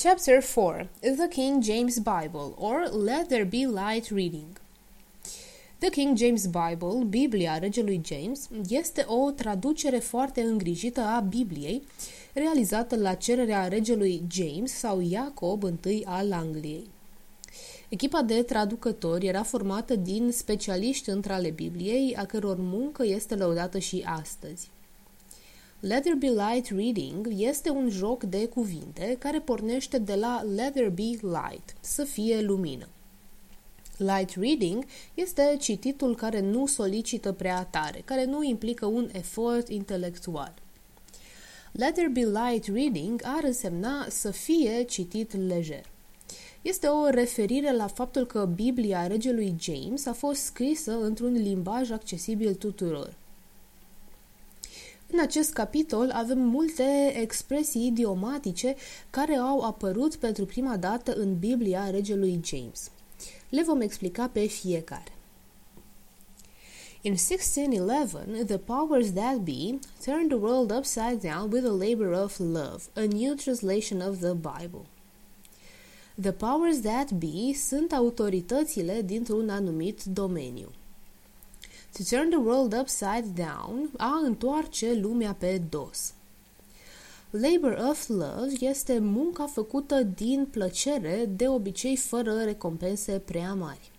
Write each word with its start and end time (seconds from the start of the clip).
Chapter 0.00 0.40
4 0.40 0.88
The 1.00 1.26
King 1.28 1.60
James 1.60 1.98
Bible 1.98 2.54
or 2.56 2.86
Let 2.88 3.30
There 3.30 3.44
Be 3.44 3.66
Light 3.66 4.12
Reading 4.12 4.56
The 5.80 5.90
King 5.90 6.16
James 6.16 6.46
Bible, 6.46 7.04
Biblia 7.04 7.58
regelui 7.58 8.00
James, 8.04 8.48
este 8.68 9.04
o 9.08 9.30
traducere 9.30 9.98
foarte 9.98 10.40
îngrijită 10.40 11.00
a 11.00 11.20
Bibliei, 11.20 11.82
realizată 12.32 12.96
la 12.96 13.14
cererea 13.14 13.68
regelui 13.68 14.22
James 14.30 14.72
sau 14.72 15.00
Iacob 15.00 15.62
I 15.84 16.02
al 16.04 16.32
Angliei. 16.32 16.86
Echipa 17.88 18.22
de 18.22 18.42
traducători 18.42 19.26
era 19.26 19.42
formată 19.42 19.96
din 19.96 20.32
specialiști 20.32 21.10
între 21.10 21.32
ale 21.32 21.50
Bibliei, 21.50 22.16
a 22.16 22.24
căror 22.24 22.56
muncă 22.58 23.04
este 23.04 23.34
lăudată 23.34 23.78
și 23.78 24.04
astăzi. 24.06 24.68
Let 25.80 26.02
There 26.02 26.16
Be 26.16 26.30
Light 26.30 26.70
Reading 26.70 27.28
este 27.36 27.70
un 27.70 27.88
joc 27.88 28.22
de 28.22 28.46
cuvinte 28.46 29.16
care 29.18 29.40
pornește 29.40 29.98
de 29.98 30.14
la 30.14 30.42
Let 30.54 30.72
There 30.72 30.88
Be 30.88 31.02
Light, 31.02 31.74
să 31.80 32.04
fie 32.04 32.40
lumină. 32.40 32.88
Light 33.96 34.34
reading 34.36 34.84
este 35.14 35.56
cititul 35.60 36.16
care 36.16 36.40
nu 36.40 36.66
solicită 36.66 37.32
prea 37.32 37.64
tare, 37.64 38.02
care 38.04 38.24
nu 38.24 38.42
implică 38.42 38.86
un 38.86 39.08
efort 39.12 39.68
intelectual. 39.68 40.54
Let 41.72 41.94
there 41.94 42.08
be 42.08 42.26
light 42.26 42.66
reading 42.66 43.20
ar 43.24 43.44
însemna 43.44 44.06
să 44.08 44.30
fie 44.30 44.82
citit 44.82 45.36
lejer. 45.46 45.84
Este 46.62 46.86
o 46.86 47.08
referire 47.08 47.72
la 47.72 47.86
faptul 47.86 48.26
că 48.26 48.44
Biblia 48.54 49.06
regelui 49.06 49.56
James 49.60 50.06
a 50.06 50.12
fost 50.12 50.40
scrisă 50.42 50.98
într-un 51.00 51.32
limbaj 51.32 51.90
accesibil 51.90 52.54
tuturor. 52.54 53.16
În 55.12 55.20
acest 55.20 55.52
capitol 55.52 56.10
avem 56.10 56.38
multe 56.38 57.12
expresii 57.20 57.86
idiomatice 57.86 58.74
care 59.10 59.34
au 59.36 59.60
apărut 59.60 60.16
pentru 60.16 60.46
prima 60.46 60.76
dată 60.76 61.14
în 61.14 61.38
Biblia 61.38 61.90
regelui 61.90 62.40
James. 62.44 62.90
Le 63.48 63.62
vom 63.62 63.80
explica 63.80 64.28
pe 64.28 64.46
fiecare. 64.46 65.12
In 67.02 67.12
1611, 67.12 68.44
the 68.44 68.58
powers 68.58 69.12
that 69.12 69.36
be 69.44 69.78
turned 70.04 70.28
the 70.28 70.38
world 70.38 70.72
upside 70.72 71.18
down 71.22 71.50
with 71.52 71.64
a 71.64 71.72
labor 71.72 72.22
of 72.22 72.38
love, 72.38 72.82
a 72.94 73.06
new 73.06 73.34
translation 73.34 74.00
of 74.00 74.18
the 74.18 74.34
Bible. 74.34 74.86
The 76.20 76.32
powers 76.32 76.80
that 76.80 77.12
be 77.12 77.54
sunt 77.54 77.92
autoritățile 77.92 79.02
dintr-un 79.02 79.48
anumit 79.48 80.02
domeniu. 80.04 80.70
To 81.98 82.04
turn 82.04 82.30
the 82.30 82.38
world 82.38 82.74
upside 82.74 83.34
down, 83.34 83.90
a 83.96 84.20
întoarce 84.24 84.94
lumea 84.94 85.34
pe 85.34 85.62
dos. 85.68 86.12
Labor 87.30 87.86
of 87.90 88.08
love 88.08 88.52
este 88.60 88.98
munca 88.98 89.46
făcută 89.46 90.02
din 90.02 90.48
plăcere, 90.50 91.30
de 91.36 91.48
obicei 91.48 91.96
fără 91.96 92.32
recompense 92.32 93.18
prea 93.24 93.54
mari. 93.54 93.90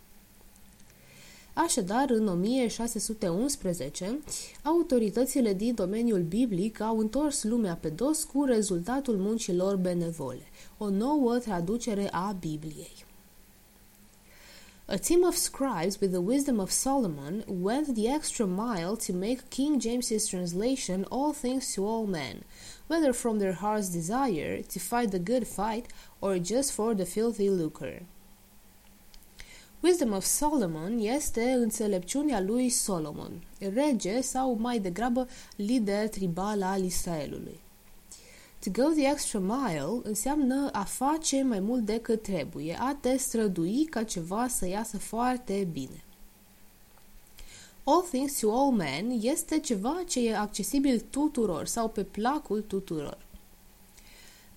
Așadar, 1.54 2.10
în 2.10 2.28
1611, 2.28 4.20
autoritățile 4.64 5.54
din 5.54 5.74
domeniul 5.74 6.22
biblic 6.22 6.82
au 6.82 7.00
întors 7.00 7.44
lumea 7.44 7.76
pe 7.76 7.90
dos 7.90 8.24
cu 8.24 8.44
rezultatul 8.44 9.18
muncilor 9.18 9.76
benevole, 9.76 10.44
o 10.78 10.90
nouă 10.90 11.38
traducere 11.38 12.08
a 12.12 12.36
Bibliei. 12.40 13.08
A 14.92 14.98
team 14.98 15.24
of 15.24 15.38
scribes 15.38 16.02
with 16.02 16.14
the 16.14 16.20
wisdom 16.20 16.60
of 16.60 16.72
Solomon 16.72 17.44
went 17.48 17.94
the 17.94 18.08
extra 18.08 18.48
mile 18.48 18.98
to 18.98 19.14
make 19.14 19.52
King 19.52 19.80
James's 19.80 20.28
translation 20.28 21.06
all 21.12 21.32
things 21.32 21.72
to 21.76 21.86
all 21.86 22.08
men, 22.08 22.44
whether 22.88 23.14
from 23.14 23.38
their 23.38 23.54
heart's 23.54 23.90
desire 23.90 24.64
to 24.64 24.80
fight 24.80 25.12
the 25.12 25.20
good 25.20 25.46
fight 25.46 25.86
or 26.22 26.40
just 26.40 26.74
for 26.74 26.96
the 26.96 27.06
filthy 27.06 27.52
lucre. 27.52 28.02
Wisdom 29.84 30.12
of 30.12 30.26
Solomon 30.26 31.00
este 31.00 31.52
înțelepciunea 31.52 32.40
lui 32.40 32.70
Solomon, 32.70 33.44
rege 33.74 34.22
sau 34.22 34.58
mai 34.60 34.80
degrabă 34.80 35.28
lider 35.56 36.10
tribal 36.10 36.64
al 36.64 36.84
Israelului. 36.84 37.60
To 38.60 38.70
go 38.70 38.90
the 38.90 39.08
extra 39.08 39.40
mile 39.40 40.00
înseamnă 40.04 40.70
a 40.72 40.84
face 40.84 41.44
mai 41.44 41.60
mult 41.60 41.86
decât 41.86 42.22
trebuie, 42.22 42.78
a 42.80 42.98
te 43.02 43.18
strădui 43.18 43.86
ca 43.86 44.04
ceva 44.04 44.48
să 44.48 44.68
iasă 44.68 44.98
foarte 44.98 45.68
bine. 45.72 46.04
All 47.84 48.02
things 48.02 48.40
to 48.40 48.52
all 48.52 48.72
men 48.72 49.20
este 49.22 49.60
ceva 49.60 50.04
ce 50.08 50.28
e 50.28 50.36
accesibil 50.36 51.00
tuturor 51.00 51.66
sau 51.66 51.90
pe 51.90 52.04
placul 52.04 52.62
tuturor. 52.62 53.18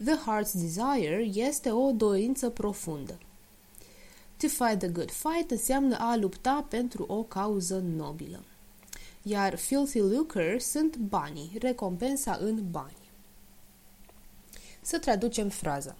The 0.05 0.15
heart's 0.17 0.53
desire 0.53 1.31
este 1.35 1.71
o 1.71 1.91
dorință 1.91 2.51
profundă. 2.51 3.19
To 4.37 4.49
fight 4.49 4.79
the 4.79 4.89
good 4.89 5.11
fight 5.11 5.51
înseamnă 5.51 5.97
a 5.99 6.17
lupta 6.17 6.67
pentru 6.69 7.05
o 7.09 7.23
cauză 7.23 7.85
nobilă. 7.97 8.45
Iar 9.23 9.57
filthy 9.57 9.99
lucre 9.99 10.59
sunt 10.59 10.97
banii, 10.97 11.57
recompensa 11.59 12.39
în 12.41 12.71
bani. 12.71 13.02
Să 14.83 14.99
traducem 14.99 15.49
fraza. 15.49 15.97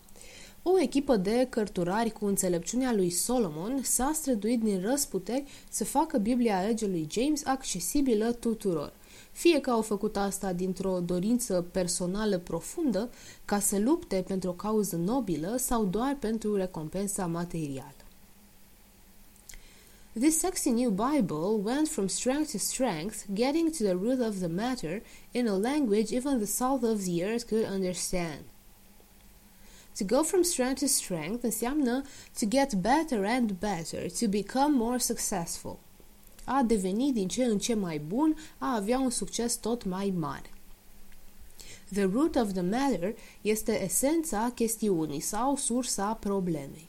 O 0.63 0.81
echipă 0.81 1.17
de 1.17 1.47
cărturari 1.51 2.11
cu 2.11 2.25
înțelepciunea 2.25 2.93
lui 2.93 3.11
Solomon 3.11 3.81
s-a 3.83 4.11
străduit 4.15 4.63
din 4.63 4.81
răsputeri 4.81 5.45
să 5.71 5.85
facă 5.85 6.19
Biblia 6.19 6.67
regelui 6.67 7.07
James 7.11 7.45
accesibilă 7.45 8.33
tuturor, 8.33 8.93
fie 9.33 9.61
că 9.61 9.71
au 9.71 9.83
făcut 9.83 10.17
asta 10.17 10.53
dintr-o 10.53 11.01
dorință 11.01 11.67
personală 11.73 12.39
profundă, 12.39 13.11
ca 13.45 13.59
să 13.61 13.79
lupte 13.79 14.25
pentru 14.27 14.51
o 14.51 14.53
cauză 14.53 14.97
nobilă 14.97 15.57
sau 15.59 15.85
doar 15.85 16.17
pentru 16.21 16.57
recompensa 16.57 17.27
materială. 17.27 17.95
This 20.19 20.39
sexy 20.39 20.71
new 20.71 20.91
Bible 20.91 21.63
went 21.63 21.89
from 21.89 22.07
strength 22.07 22.51
to 22.53 22.59
strength, 22.59 23.17
getting 23.33 23.71
to 23.71 23.85
the 23.85 23.93
root 23.93 24.21
of 24.21 24.39
the 24.39 24.47
matter 24.47 25.03
in 25.31 25.49
a 25.49 25.57
language 25.57 26.15
even 26.15 26.37
the 26.37 26.47
salt 26.47 26.83
of 26.83 27.05
the 27.05 27.25
earth 27.25 27.49
could 27.49 27.67
understand. 27.73 28.45
To 29.99 30.05
go 30.05 30.23
from 30.23 30.43
strength 30.43 30.81
to 30.81 30.87
strength 30.87 31.45
înseamnă 31.45 32.03
to 32.41 32.47
get 32.47 32.75
better 32.75 33.25
and 33.25 33.53
better, 33.53 34.11
to 34.11 34.29
become 34.29 34.77
more 34.77 34.99
successful. 34.99 35.79
A 36.45 36.63
deveni 36.67 37.13
din 37.13 37.29
ce 37.29 37.45
în 37.45 37.59
ce 37.59 37.75
mai 37.75 37.99
bun, 37.99 38.37
a 38.59 38.75
avea 38.75 38.99
un 38.99 39.11
succes 39.11 39.55
tot 39.55 39.85
mai 39.85 40.13
mare. 40.19 40.51
The 41.93 42.05
root 42.05 42.37
of 42.37 42.53
the 42.53 42.63
matter 42.63 43.15
este 43.43 43.83
esența 43.83 44.53
chestiunii 44.55 45.21
sau 45.21 45.57
sursa 45.57 46.15
problemei. 46.15 46.89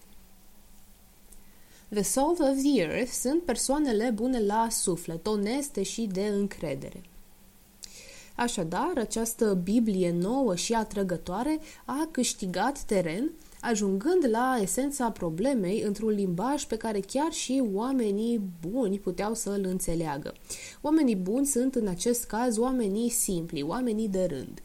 The 1.90 2.02
salt 2.02 2.40
of 2.40 2.58
the 2.62 2.82
earth 2.82 3.12
sunt 3.12 3.44
persoanele 3.44 4.10
bune 4.10 4.40
la 4.40 4.68
suflet, 4.70 5.28
oneste 5.28 5.84
și 5.84 6.02
de 6.02 6.26
încredere. 6.26 7.02
Așadar, 8.36 8.92
această 8.96 9.54
Biblie 9.64 10.12
nouă 10.12 10.56
și 10.56 10.74
atrăgătoare 10.74 11.60
a 11.86 12.08
câștigat 12.12 12.80
teren, 12.80 13.32
ajungând 13.62 14.28
la 14.30 14.58
esența 14.62 15.12
problemei 15.12 15.82
într-un 15.82 16.10
limbaj 16.10 16.64
pe 16.64 16.78
care 16.78 17.00
chiar 17.00 17.32
și 17.32 17.64
oamenii 17.74 18.42
buni 18.70 19.00
puteau 19.00 19.34
să 19.34 19.50
îl 19.50 19.66
înțeleagă. 19.66 20.34
Oamenii 20.82 21.16
buni 21.16 21.46
sunt 21.46 21.76
în 21.76 21.88
acest 21.88 22.26
caz 22.26 22.58
oamenii 22.58 23.10
simpli, 23.10 23.62
oamenii 23.62 24.08
de 24.08 24.26
rând. 24.26 24.62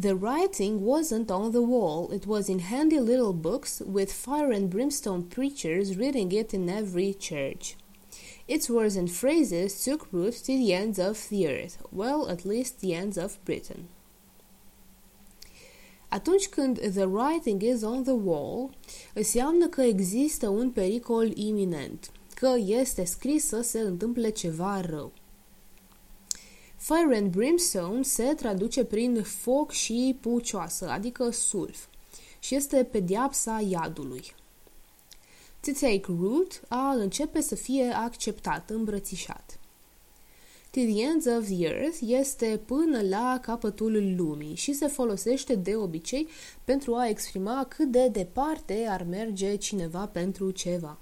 The 0.00 0.12
writing 0.12 0.80
wasn't 0.80 1.30
on 1.30 1.50
the 1.50 1.60
wall, 1.60 2.12
it 2.12 2.24
was 2.26 2.46
in 2.46 2.60
handy 2.60 2.98
little 2.98 3.32
books 3.32 3.82
with 3.92 4.12
fire 4.12 4.54
and 4.54 4.68
brimstone 4.68 5.22
preachers 5.22 5.96
reading 5.96 6.32
it 6.32 6.52
in 6.52 6.68
every 6.68 7.16
church. 7.28 7.76
Its 8.48 8.68
words 8.68 8.96
and 8.96 9.10
phrases 9.10 9.84
took 9.84 10.08
root 10.10 10.34
to 10.46 10.52
the 10.52 10.72
ends 10.72 10.98
of 10.98 11.28
the 11.28 11.46
earth, 11.46 11.76
well, 11.90 12.28
at 12.28 12.44
least 12.44 12.80
the 12.80 12.94
ends 12.94 13.16
of 13.16 13.36
Britain. 13.44 13.88
Atunci 16.08 16.48
când 16.48 16.78
the 16.78 17.06
writing 17.06 17.62
is 17.62 17.82
on 17.82 18.02
the 18.02 18.12
wall, 18.12 18.70
înseamnă 19.14 19.68
că 19.68 19.82
există 19.82 20.48
un 20.48 20.70
pericol 20.70 21.36
iminent, 21.36 22.10
că 22.34 22.54
este 22.66 23.04
scris 23.04 23.46
să 23.46 23.60
se 23.60 23.78
întâmple 23.78 24.30
ceva 24.30 24.80
rău. 24.80 25.12
Fire 26.76 27.16
and 27.16 27.30
brimstone 27.30 28.02
se 28.02 28.34
traduce 28.36 28.84
prin 28.84 29.22
foc 29.22 29.70
și 29.70 30.16
pucioasă, 30.20 30.88
adică 30.88 31.30
sulf, 31.30 31.86
și 32.38 32.54
este 32.54 32.84
pediapsa 32.84 33.64
iadului. 33.68 34.34
To 35.68 35.74
take 35.74 36.06
root, 36.20 36.60
a 36.68 36.92
începe 36.92 37.40
să 37.40 37.54
fie 37.54 37.92
acceptat, 37.92 38.70
îmbrățișat. 38.70 39.58
To 40.70 40.80
the 40.80 41.02
ends 41.02 41.26
of 41.26 41.44
the 41.44 41.66
earth 41.66 41.98
este 42.00 42.60
până 42.66 43.00
la 43.08 43.38
capătul 43.42 44.14
lumii 44.16 44.54
și 44.54 44.72
se 44.72 44.86
folosește 44.86 45.54
de 45.54 45.76
obicei 45.76 46.28
pentru 46.64 46.94
a 46.94 47.08
exprima 47.08 47.66
cât 47.68 47.90
de 47.90 48.08
departe 48.08 48.86
ar 48.88 49.02
merge 49.02 49.56
cineva 49.56 50.06
pentru 50.06 50.50
ceva. 50.50 50.98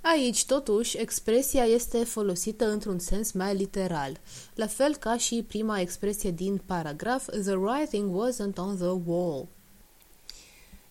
Aici, 0.00 0.46
totuși, 0.46 0.98
expresia 0.98 1.64
este 1.64 2.04
folosită 2.04 2.70
într-un 2.70 2.98
sens 2.98 3.32
mai 3.32 3.54
literal, 3.54 4.20
la 4.54 4.66
fel 4.66 4.96
ca 4.96 5.16
și 5.16 5.44
prima 5.48 5.80
expresie 5.80 6.30
din 6.30 6.60
paragraf 6.66 7.28
The 7.28 7.54
writing 7.54 8.26
wasn't 8.26 8.56
on 8.56 8.76
the 8.76 8.92
wall. 9.06 9.48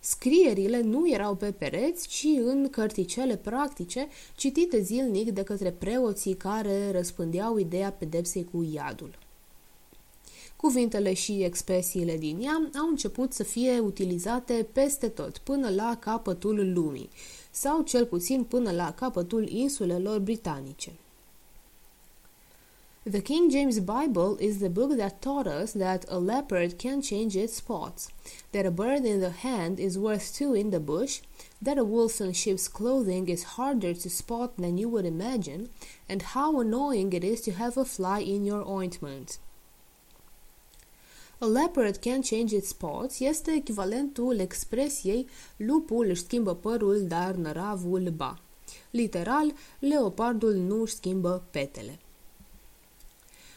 Scrierile 0.04 0.82
nu 0.82 1.10
erau 1.10 1.36
pe 1.36 1.52
pereți, 1.52 2.08
ci 2.08 2.28
în 2.44 2.70
cărticele 2.70 3.38
practice, 3.38 4.08
citite 4.36 4.82
zilnic 4.82 5.32
de 5.32 5.44
către 5.44 5.72
preoții 5.72 6.34
care 6.34 6.92
răspândeau 6.92 7.58
ideea 7.58 7.92
pedepsei 7.92 8.48
cu 8.52 8.68
iadul. 8.74 9.18
Cuvintele 10.56 11.14
și 11.14 11.44
expresiile 11.44 12.18
din 12.18 12.40
ea 12.42 12.70
au 12.80 12.88
început 12.88 13.34
să 13.34 13.44
fie 13.44 13.80
utilizate 13.80 14.68
peste 14.72 15.08
tot, 15.08 15.38
până 15.38 15.70
la 15.70 15.98
capătul 16.00 16.72
lumii, 16.74 17.10
sau 17.52 17.82
cel 17.82 18.06
puțin 18.06 18.44
până 18.44 18.72
la 18.72 18.94
capătul 18.94 19.50
insulelor 19.50 20.20
britanice. 20.20 20.92
The 23.04 23.20
King 23.20 23.50
James 23.50 23.80
Bible 23.80 24.38
is 24.38 24.60
the 24.60 24.70
book 24.70 24.96
that 24.96 25.24
taught 25.24 25.48
us 25.48 25.74
that 25.74 26.06
a 26.08 26.20
leopard 26.20 26.78
can 26.78 27.02
change 27.02 27.36
its 27.36 27.56
spots, 27.56 28.10
that 28.52 28.68
a 28.68 28.70
bird 28.70 29.06
in 29.06 29.22
the 29.22 29.32
hand 29.32 29.80
is 29.80 29.98
worth 29.98 30.36
two 30.36 30.54
in 30.54 30.70
the 30.70 30.80
bush, 30.80 31.22
that 31.60 31.80
a 31.80 31.84
wolf 31.84 32.22
in 32.22 32.32
sheep's 32.34 32.68
clothing 32.68 33.28
is 33.28 33.58
harder 33.58 33.96
to 33.96 34.08
spot 34.08 34.56
than 34.58 34.78
you 34.78 34.88
would 34.88 35.08
imagine, 35.08 35.70
and 36.08 36.22
how 36.22 36.60
annoying 36.60 37.12
it 37.12 37.24
is 37.24 37.42
to 37.42 37.54
have 37.54 37.76
a 37.76 37.86
fly 37.86 38.20
in 38.20 38.46
your 38.46 38.64
ointment. 38.68 39.40
A 41.42 41.48
leopard 41.48 42.02
can 42.02 42.22
change 42.22 42.54
its 42.54 42.68
spots 42.68 43.20
este 43.20 43.52
echivalentul 43.52 44.40
expresiei 44.40 45.28
lupul 45.58 46.06
își 46.10 46.22
schimbă 46.22 46.56
părul, 46.56 47.06
dar 47.08 47.34
năravul 47.34 48.14
ba. 48.16 48.40
Literal, 48.92 49.54
leopardul 49.80 50.54
nu 50.54 50.82
își 50.82 50.94
schimbă 50.94 51.44
petele. 51.52 52.00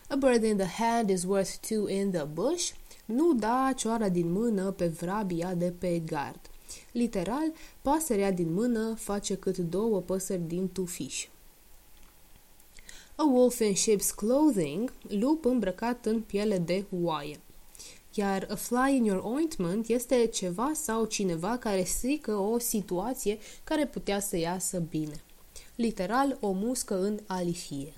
A 0.08 0.16
bird 0.16 0.42
in 0.42 0.56
the 0.56 0.82
hand 0.82 1.10
is 1.10 1.24
worth 1.24 1.56
two 1.68 1.88
in 1.88 2.10
the 2.10 2.24
bush. 2.24 2.70
Nu 3.04 3.34
da 3.34 3.72
cioara 3.76 4.08
din 4.08 4.32
mână 4.32 4.70
pe 4.70 4.86
vrabia 4.86 5.54
de 5.54 5.72
pe 5.78 5.98
gard. 5.98 6.40
Literal, 6.92 7.52
pasărea 7.82 8.32
din 8.32 8.52
mână 8.52 8.94
face 8.94 9.34
cât 9.34 9.58
două 9.58 10.00
păsări 10.00 10.42
din 10.46 10.68
tufiș. 10.72 11.28
A 13.14 13.24
wolf 13.32 13.60
in 13.60 13.74
sheep's 13.74 14.14
clothing, 14.16 14.92
lup 15.08 15.44
îmbrăcat 15.44 16.06
în 16.06 16.20
piele 16.20 16.58
de 16.58 16.84
oaie 17.02 17.38
iar 18.14 18.46
a 18.50 18.54
fly 18.54 18.96
in 18.96 19.04
your 19.04 19.22
ointment 19.24 19.88
este 19.88 20.26
ceva 20.26 20.70
sau 20.74 21.04
cineva 21.04 21.56
care 21.56 21.82
strică 21.82 22.34
o 22.36 22.58
situație 22.58 23.38
care 23.64 23.86
putea 23.86 24.20
să 24.20 24.36
iasă 24.36 24.78
bine. 24.78 25.22
Literal, 25.74 26.36
o 26.40 26.50
muscă 26.50 27.00
în 27.00 27.18
alifie. 27.26 27.92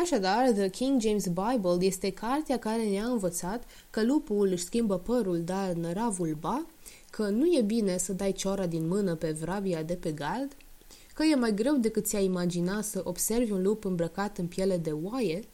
Așadar, 0.00 0.50
The 0.50 0.68
King 0.68 1.00
James 1.00 1.26
Bible 1.26 1.86
este 1.86 2.10
cartea 2.10 2.58
care 2.58 2.82
ne-a 2.82 3.04
învățat 3.04 3.64
că 3.90 4.04
lupul 4.04 4.48
își 4.48 4.64
schimbă 4.64 4.98
părul, 4.98 5.42
dar 5.42 5.72
năravul 5.72 6.36
ba, 6.40 6.66
că 7.10 7.28
nu 7.28 7.46
e 7.56 7.62
bine 7.62 7.96
să 7.96 8.12
dai 8.12 8.32
ciora 8.32 8.66
din 8.66 8.88
mână 8.88 9.14
pe 9.14 9.30
vrabia 9.30 9.82
de 9.82 9.94
pe 9.94 10.12
gard, 10.12 10.56
că 11.14 11.24
e 11.24 11.34
mai 11.34 11.54
greu 11.54 11.76
decât 11.76 12.06
ți-ai 12.06 12.24
imagina 12.24 12.82
să 12.82 13.00
observi 13.04 13.52
un 13.52 13.62
lup 13.62 13.84
îmbrăcat 13.84 14.38
în 14.38 14.46
piele 14.46 14.76
de 14.76 14.90
oaie, 14.90 15.44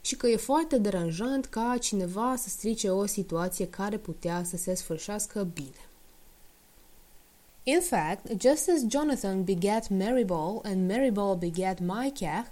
și 0.00 0.16
că 0.16 0.26
e 0.26 0.36
foarte 0.36 0.78
deranjant 0.78 1.44
ca 1.44 1.76
cineva 1.80 2.34
să 2.36 2.48
strice 2.48 2.90
o 2.90 3.06
situație 3.06 3.68
care 3.68 3.96
putea 3.96 4.42
să 4.44 4.56
se 4.56 4.74
sfârșească 4.74 5.48
bine. 5.54 5.88
In 7.64 7.80
fact, 7.80 8.40
just 8.40 8.68
as 8.68 8.84
Jonathan 8.88 9.44
begat 9.44 9.88
Maryball 9.88 10.60
and 10.64 10.90
Maryball 10.90 11.36
begat 11.36 11.78
Micah, 11.80 12.46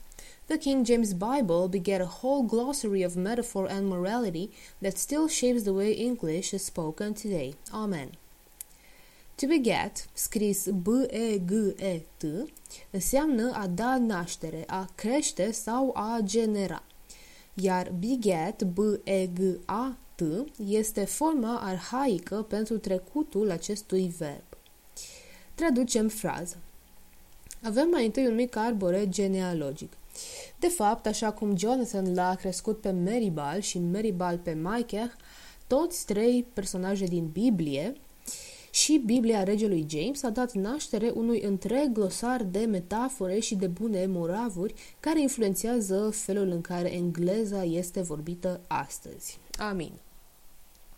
the 0.46 0.56
King 0.58 0.84
James 0.84 1.12
Bible 1.12 1.68
begat 1.68 2.00
a 2.00 2.10
whole 2.20 2.42
glossary 2.42 3.04
of 3.04 3.14
metaphor 3.14 3.66
and 3.70 3.88
morality 3.88 4.50
that 4.80 4.98
still 4.98 5.28
shapes 5.28 5.62
the 5.62 5.72
way 5.72 5.92
English 5.92 6.52
is 6.52 6.64
spoken 6.64 7.14
today. 7.14 7.54
Amen. 7.72 8.10
To 9.36 9.46
beget, 9.46 10.08
scris 10.12 10.68
B-E-G-E-T, 10.72 12.24
înseamnă 12.90 13.52
a 13.54 13.66
da 13.66 13.98
naștere, 13.98 14.64
a 14.66 14.88
crește 14.94 15.52
sau 15.52 15.90
a 15.94 16.18
genera 16.22 16.82
iar 17.54 17.92
beget, 17.98 18.62
B-E-G-A-T, 18.62 20.22
este 20.68 21.04
forma 21.04 21.58
arhaică 21.60 22.42
pentru 22.48 22.78
trecutul 22.78 23.50
acestui 23.50 24.14
verb. 24.18 24.44
Traducem 25.54 26.08
fraza. 26.08 26.56
Avem 27.62 27.88
mai 27.88 28.04
întâi 28.04 28.26
un 28.26 28.34
mic 28.34 28.56
arbore 28.56 29.08
genealogic. 29.08 29.92
De 30.58 30.68
fapt, 30.68 31.06
așa 31.06 31.32
cum 31.32 31.56
Jonathan 31.56 32.14
l-a 32.14 32.34
crescut 32.34 32.80
pe 32.80 32.90
Meribal 32.90 33.60
și 33.60 33.78
Meribal 33.78 34.38
pe 34.38 34.58
Micah, 34.62 35.10
toți 35.66 36.06
trei 36.06 36.46
personaje 36.52 37.04
din 37.04 37.26
Biblie, 37.26 37.94
și 38.70 39.02
Biblia 39.06 39.42
regelui 39.42 39.86
James 39.88 40.22
a 40.22 40.30
dat 40.30 40.52
naștere 40.52 41.12
unui 41.14 41.40
întreg 41.40 41.92
glosar 41.92 42.42
de 42.42 42.58
metafore 42.58 43.38
și 43.38 43.54
de 43.54 43.66
bune 43.66 44.06
moravuri 44.06 44.74
care 45.00 45.20
influențează 45.20 46.10
felul 46.12 46.48
în 46.48 46.60
care 46.60 46.92
engleza 46.92 47.64
este 47.64 48.00
vorbită 48.00 48.60
astăzi. 48.66 49.38
Amin. 49.58 49.92